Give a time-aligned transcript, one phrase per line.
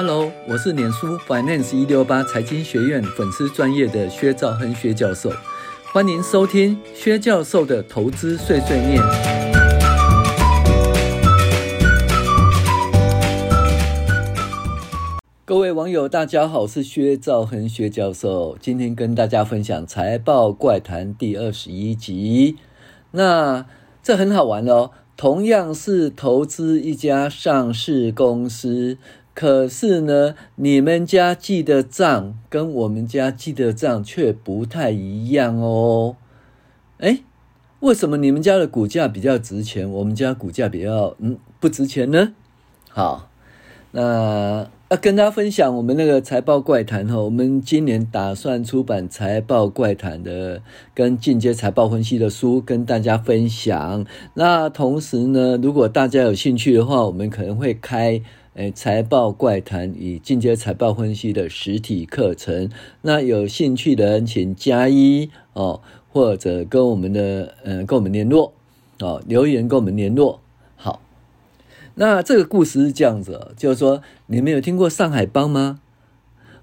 [0.00, 5.28] Hello，我是脸书 Finance 一六八财经学院粉丝专业的薛兆亨薛教授，
[5.92, 9.02] 欢迎收听薛教授的投资碎碎念。
[15.44, 22.56] 各位网友，大家好，我是薛兆亨薛教授，今天跟大家分享财报怪谈第二十一集。
[23.10, 23.66] 那
[24.00, 28.96] 这很好玩哦，同样是投资一家上市公司。
[29.38, 36.16] 可是呢，你们家记的账跟我们家记的账却不太一样哦。
[36.96, 37.22] 诶，
[37.78, 42.32] 为什么你们家的股价比较值钱，我们家股价比较嗯不值钱呢？
[42.90, 43.30] 好，
[43.92, 50.60] 那要跟大家分享我们那个财报怪谈哈，我们今年打算出版财报怪谈的
[50.92, 54.04] 跟进阶财报分析的书，跟大家分享。
[54.34, 58.20] 那同时呢，如果大家有兴趣的话，我们可能会开。
[58.58, 62.68] 诶，财报怪谈与进阶财报分析的实体课程，
[63.02, 68.52] 那有兴趣的人请加一哦，或者跟我们的呃跟我们联络
[68.98, 70.40] 哦，留言跟我们联络。
[70.74, 71.00] 好，
[71.94, 75.78] 那这个故事是这样子，就是说你们有听过上海帮吗？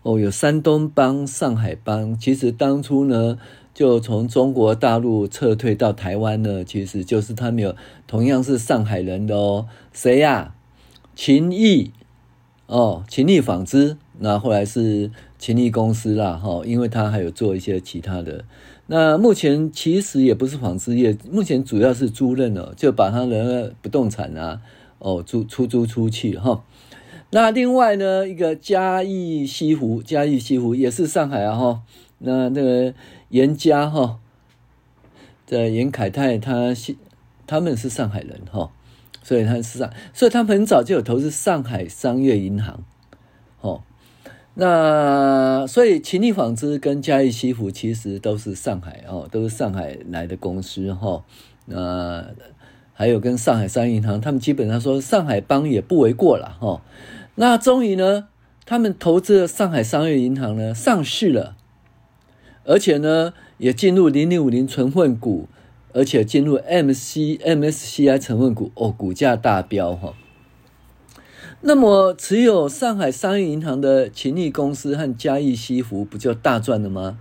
[0.04, 2.20] 哦，有山东帮、上海帮。
[2.20, 3.40] 其实当初呢，
[3.74, 7.74] 就从中国大陆撤退到台湾呢，其实就是他们有
[8.06, 10.56] 同样是上海人的哦，谁呀？
[11.16, 11.92] 勤益
[12.68, 18.44] 哦，勤益纺织，那后来是勤益公司啦，哈，因为他还有做一些其他的。
[18.88, 24.62] 那目前其实也不是纺织业，目前主要是租赁哦，就把他的不动产啊，
[25.00, 26.64] 哦，租出租出去哈。
[27.32, 31.82] 那另外呢，一个嘉义西湖，嘉义西湖也是上海啊，哈。
[32.20, 32.94] 那那个
[33.30, 34.20] 严家哈，
[35.46, 36.74] 这严凯泰他
[37.46, 38.72] 他们是上海人哈。
[39.26, 42.84] 所以他是上，所以他们很早就有投资上海商业银行，
[43.60, 43.82] 哦，
[44.54, 51.26] 那所以勤益纺织跟嘉义西服其实都是上海哦，都是上海来的公司哈。
[51.66, 52.24] 那
[52.94, 56.84] 还有跟上海商业银行，他们基本上说上海帮也不为过了哈。
[57.34, 58.28] 那终于呢，
[58.64, 61.58] 他们投资的上海商业银行呢上市了，
[62.64, 65.48] 而且呢也进入零零五零存份股。
[65.96, 70.14] 而且进入 M C M S C I 成分股哦，股价大飙哈。
[71.62, 77.18] 那么持有上海商业银行的勤力公司和嘉义西湖不就大赚了吗？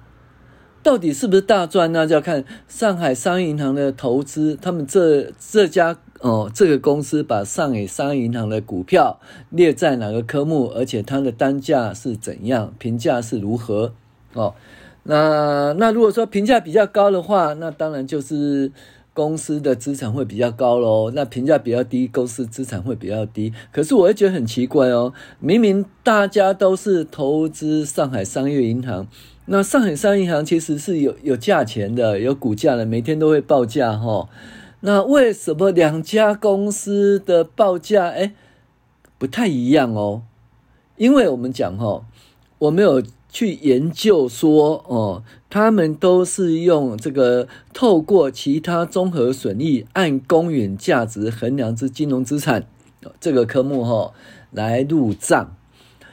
[0.83, 2.05] 到底是不是大赚呢？
[2.05, 9.21] 就要看上海商业银行的投资，他们这这家哦这个公司把上海商业银行的股票
[9.51, 13.95] 列在哪个科目，而且它的单价是怎样，评价是如何
[14.35, 14.55] 哦。
[15.07, 18.73] 那那如果说评价比较高的话，那当然就是
[19.13, 21.11] 公司的资产会比较高喽。
[21.15, 23.53] 那评价比较低，公司资产会比较低。
[23.71, 29.07] 可是我会觉得很奇怪哦，明明大家都是投资上海商业银行，
[29.45, 34.29] 那上海商业银行其实是有有价钱的，有股价的，每天都会报价哈。
[34.81, 38.33] 那为什么两家公司的报价哎
[39.19, 40.23] 不太一样哦？
[40.97, 42.07] 因为我们讲哈，
[42.59, 43.03] 我没有。
[43.35, 52.69] 去研究说，哦，他们都是用这个透过其他综合损益按公允价值衡量之金融资产
[53.19, 54.13] 这个科目哈
[54.53, 55.57] 来入账。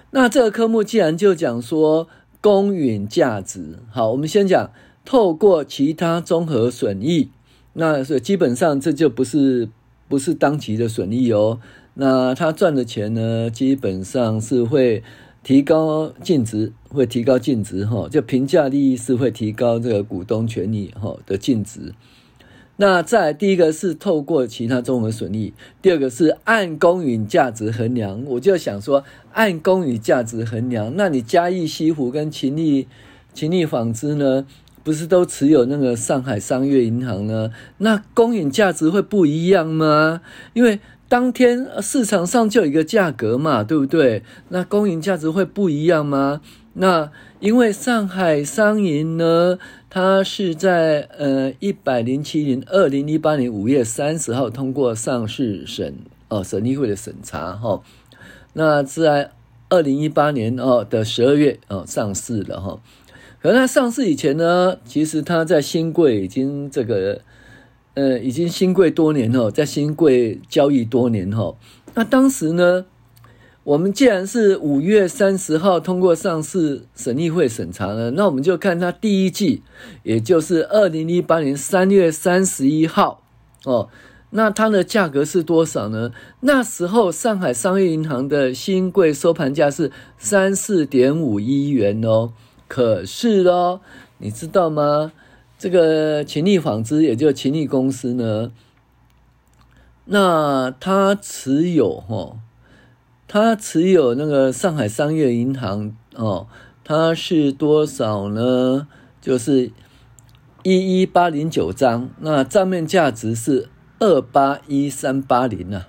[0.10, 2.08] 那这个科目既然就讲说
[2.42, 4.72] 公允价值，好，我们先讲
[5.06, 7.30] 透过其他综合损益，
[7.74, 9.70] 那是基本上这就不是
[10.10, 11.60] 不是当期的损益哦。
[11.94, 15.04] 那他赚的钱呢，基本上是会。
[15.44, 21.94] 提高净值会提高净值哈，就评价利益是会提高这个股东权益哈的净值。
[22.78, 28.24] 那再第一个是透过其他综合损益，第二个是按公允价值衡量。
[28.26, 29.04] 我就想说，
[29.34, 32.88] 按公允价值衡量，那你嘉义西湖跟勤益
[33.34, 34.48] 勤益纺织呢，
[34.84, 37.52] 不是都持有那个上海商业银行呢？
[37.78, 40.22] 那公允价值会不一样吗？
[40.54, 40.80] 因为
[41.12, 44.24] 当天市场上就有一个价格嘛，对不对？
[44.48, 46.40] 那公允价值会不一样吗？
[46.76, 47.12] 那
[47.42, 49.60] 因为上海商银呢，
[49.90, 55.96] 它是在呃一百零七年二零一八年五月三十号通过上市审
[56.30, 57.84] 哦审议会的审查哈、哦，
[58.54, 59.32] 那在
[59.68, 62.80] 二零一八年哦的十二月哦上市了哈、
[63.42, 67.20] 可它上市以前呢，其实它在新贵已经这个。
[67.94, 71.56] 呃，已经新贵多年哈，在新贵交易多年哈。
[71.94, 72.86] 那当时呢，
[73.64, 79.62] 我们既然是五月三十号通过上市审议会审查呢，那我们就看它第一季，
[80.04, 83.24] 也就是二零一八年三月三十一号
[83.66, 83.90] 哦，
[84.30, 86.12] 那它的价格是多少呢？
[86.40, 92.32] 那时候上海商业银行的新贵收盘价是三四点五一元哦。
[92.70, 93.82] 可是哦，
[94.20, 95.12] 你知道吗？
[95.62, 98.52] 这个勤利纺织，也就是勤利公司呢，
[100.06, 102.40] 那它持有哈，
[103.28, 106.48] 它持有那个上海商业银行哦，
[106.84, 108.88] 它是多少呢？
[109.22, 109.72] 就是
[110.64, 113.70] 一一八零九张，那账面价值是。
[114.00, 115.88] 二八一三八零啊，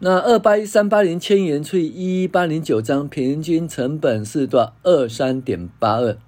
[0.00, 4.74] 那二八一三八零千元除以一一八零九张，平均成本是多少？
[4.82, 6.18] 二三点八二。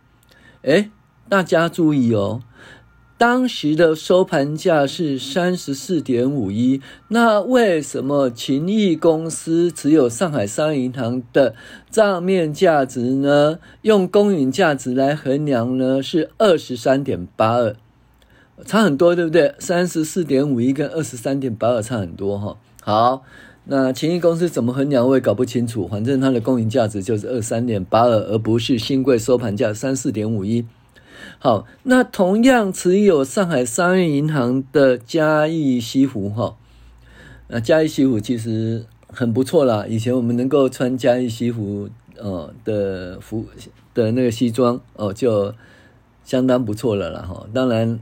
[0.62, 0.88] 哎，
[1.28, 2.43] 大家注意哦，
[3.20, 6.81] 当时的收盘价是三十四点五一。
[7.08, 11.55] 那为什么勤益公司持有上海商业银行的
[11.90, 13.58] 账面价值呢？
[13.82, 16.02] 用公允价值来衡量呢？
[16.02, 17.76] 是二十三点八二。
[18.64, 19.55] 差很多，对不对？
[19.58, 22.56] 三十四点五一跟二十三点八二差很多哈。
[22.81, 23.23] 好，
[23.64, 30.64] 那勤益公司怎么衡量我也搞不清楚，反正它的公允价值就是二三点八二，而不是新贵收盘价三四点五一。
[31.38, 36.56] 好，那同样持有上海商业银行的嘉义西服哈，
[37.49, 39.87] 那嘉义西服其实很不错啦。
[39.88, 43.46] 以前我们能够穿嘉义西服呃的服
[43.94, 45.55] 的那个西装哦，就
[46.25, 47.46] 相当不错了啦哈。
[47.52, 48.00] 当然。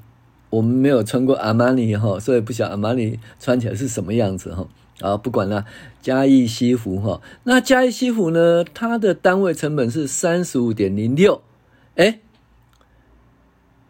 [0.51, 4.67] 我们没有穿过阿玛尼哈，所以不晓阿玛尼穿起来是什么样子哈。
[5.01, 5.67] 啊，不管了，
[6.01, 11.43] 嘉义西服哈，那嘉义西服呢，它的单位成本是三十五点零六，
[11.97, 12.21] 哎，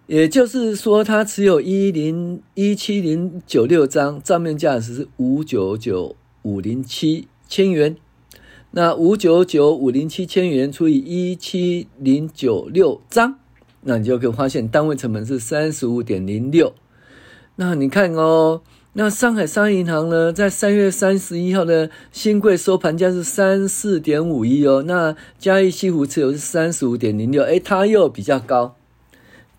[0.09, 7.95] 也就是说，它持有一零一七零九六张，账面价值是五九九五零七千元。
[8.71, 13.39] 那五九九五零七千元除以一七零九六张。
[13.83, 16.73] 那你就可以发现单位成本是三十五点零六。
[17.57, 18.63] 那你看哦，
[18.95, 24.83] 那上海商业银行呢，在三月三十一号的新柜收盘价是三四点五一哦。
[24.87, 28.75] 那嘉义西湖持有是三十五点零六，诶，它又比较高，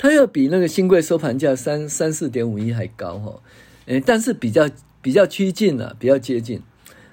[0.02, 3.42] 它又比那个新贵收盘价三三四点五一还高哈。
[3.88, 4.70] 诶，但是比较
[5.02, 6.64] 比较趋近了，比较接近。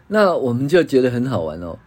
[0.07, 1.81] 那我们就觉得很好玩哦。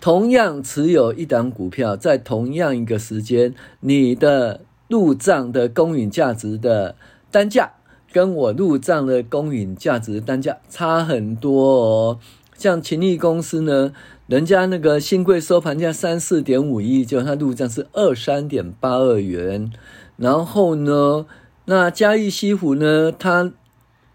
[0.00, 6.96] 同样持有一档股票，在同样一个时间，你的入账的公允价值的
[7.30, 7.74] 单价，
[8.10, 12.18] 跟我入账的公允价值的单价差很多哦。
[12.58, 13.94] 像勤力公司呢，
[14.26, 19.72] 人家那个新柜收盘价三四点五亿，就它入账是二三点八二元。
[20.18, 21.24] 然后呢，
[21.64, 23.54] 那嘉义西湖呢，它。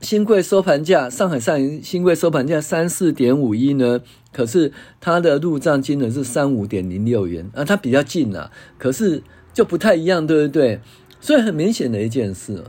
[0.02, 4.02] 新柜收盘价，上海上新贵收盘价三四点五一呢，
[4.34, 9.24] 可是它的入账金额是三五点零六元啊，它比较近啊，可是
[9.54, 10.82] 就不太一样，对不对？
[11.22, 12.66] 所以很明显的一件事，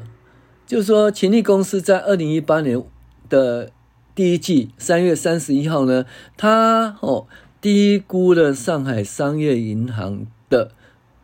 [0.65, 2.81] 就是说勤力公司在二零一八年
[3.29, 3.73] 的
[4.15, 6.07] 第一季三月三十一号呢，
[6.37, 7.27] 它哦
[7.61, 10.71] 低估了上海商业银行的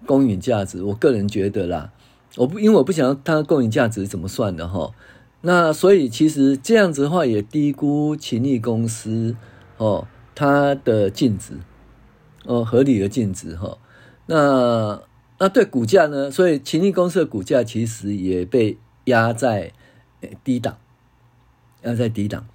[0.07, 1.93] 公允价值，我个人觉得啦，
[2.37, 4.93] 我不因为我不晓得它公允价值怎么算的哈。
[5.43, 9.37] 那所以其实这样子的话也低估勤力公司
[9.77, 11.55] 哦，它的净值
[12.45, 13.79] 哦，合理的净值哈。
[14.27, 15.01] 那
[15.39, 16.31] 那对股价呢？
[16.31, 19.73] 所以勤力公司的股价其实也被压在
[20.43, 20.77] 低档，
[21.83, 22.47] 压在低档。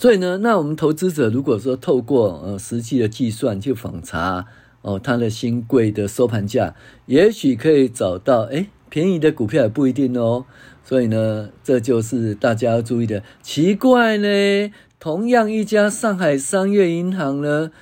[0.00, 4.46] 所以呢，那我们投资者如果说透过呃实际的计算去访查
[4.82, 10.44] 哦，它的新贵的收盘价，也许可以找到诶便宜的股票也不一定哦。
[10.84, 13.24] 所以呢，这就是大家要注意的。
[13.42, 17.72] 奇怪呢，同样一家上海商业银行呢，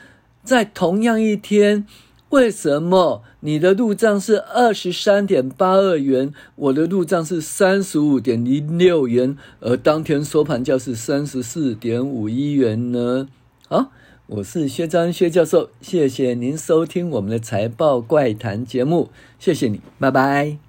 [0.43, 1.87] 在同样一天，
[2.30, 13.28] 为什么你的入账是二十三点八二元，我的入账是三十五点零六元，而当天收盘价是三十四点五一元呢？
[13.68, 13.92] 好，
[14.26, 20.65] 我是薛章薛教授，谢谢您收听我们的财报怪谈节目，谢谢你，拜拜。